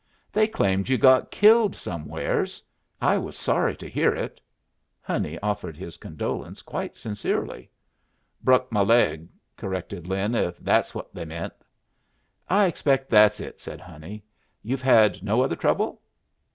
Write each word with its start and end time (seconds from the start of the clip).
"They 0.33 0.47
claimed 0.47 0.89
you 0.89 0.97
got 0.97 1.29
killed 1.29 1.75
somewheres. 1.75 2.63
I 2.99 3.19
was 3.19 3.37
sorry 3.37 3.75
to 3.75 3.87
hear 3.87 4.15
it." 4.15 4.41
Honey 4.99 5.37
offered 5.43 5.77
his 5.77 5.97
condolence 5.97 6.63
quite 6.63 6.97
sincerely. 6.97 7.69
"Bruck 8.41 8.71
my 8.71 8.81
leg," 8.81 9.27
corrected 9.55 10.07
Lin, 10.07 10.33
"if 10.33 10.57
that's 10.57 10.95
what 10.95 11.13
they 11.13 11.25
meant." 11.25 11.53
"I 12.49 12.65
expect 12.65 13.11
that's 13.11 13.39
it," 13.39 13.61
said 13.61 13.79
Honey. 13.79 14.23
"You've 14.63 14.81
had 14.81 15.21
no 15.21 15.43
other 15.43 15.55
trouble?" 15.55 16.01